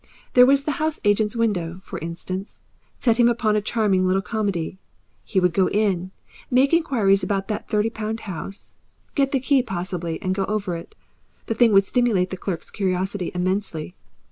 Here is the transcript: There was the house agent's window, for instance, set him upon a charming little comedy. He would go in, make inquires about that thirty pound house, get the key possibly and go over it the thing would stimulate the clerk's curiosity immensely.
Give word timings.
There 0.33 0.47
was 0.47 0.63
the 0.63 0.71
house 0.81 0.99
agent's 1.05 1.35
window, 1.35 1.79
for 1.83 1.99
instance, 1.99 2.59
set 2.95 3.19
him 3.19 3.29
upon 3.29 3.55
a 3.55 3.61
charming 3.61 4.07
little 4.07 4.23
comedy. 4.23 4.79
He 5.23 5.39
would 5.39 5.53
go 5.53 5.69
in, 5.69 6.09
make 6.49 6.73
inquires 6.73 7.21
about 7.21 7.49
that 7.49 7.69
thirty 7.69 7.91
pound 7.91 8.21
house, 8.21 8.77
get 9.13 9.31
the 9.31 9.39
key 9.39 9.61
possibly 9.61 10.19
and 10.19 10.33
go 10.33 10.45
over 10.45 10.75
it 10.75 10.95
the 11.45 11.53
thing 11.53 11.71
would 11.73 11.85
stimulate 11.85 12.31
the 12.31 12.37
clerk's 12.37 12.71
curiosity 12.71 13.31
immensely. 13.35 13.93